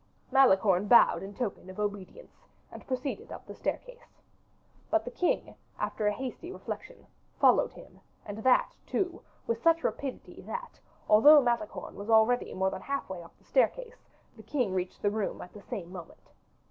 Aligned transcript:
Malicorne 0.31 0.87
bowed 0.87 1.21
in 1.21 1.31
token 1.35 1.69
of 1.69 1.79
obedience, 1.79 2.47
and 2.71 2.87
proceeded 2.87 3.31
up 3.31 3.45
the 3.45 3.53
staircase. 3.53 4.17
But 4.89 5.05
the 5.05 5.11
king, 5.11 5.53
after 5.77 6.07
a 6.07 6.11
hasty 6.11 6.51
reflection, 6.51 7.05
followed 7.39 7.71
him, 7.73 7.99
and 8.25 8.39
that, 8.39 8.75
too, 8.87 9.21
with 9.45 9.61
such 9.61 9.83
rapidity, 9.83 10.41
that, 10.47 10.79
although 11.07 11.39
Malicorne 11.43 11.93
was 11.93 12.09
already 12.09 12.51
more 12.55 12.71
than 12.71 12.81
half 12.81 13.07
way 13.09 13.21
up 13.21 13.37
the 13.37 13.43
staircase, 13.43 14.03
the 14.35 14.41
king 14.41 14.73
reached 14.73 15.03
the 15.03 15.11
room 15.11 15.39
at 15.39 15.53
the 15.53 15.61
same 15.61 15.91
moment. 15.91 16.31